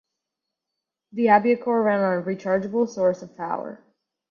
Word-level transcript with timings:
The 1.11 1.27
AbioCor 1.27 1.85
ran 1.85 1.99
on 2.03 2.17
a 2.17 2.21
rechargeable 2.23 2.89
source 2.89 3.21
of 3.21 3.37
power. 3.37 3.83